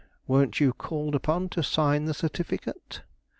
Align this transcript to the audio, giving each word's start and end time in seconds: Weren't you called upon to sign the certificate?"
Weren't 0.25 0.59
you 0.59 0.73
called 0.73 1.13
upon 1.13 1.49
to 1.49 1.61
sign 1.61 2.05
the 2.05 2.15
certificate?" 2.15 3.03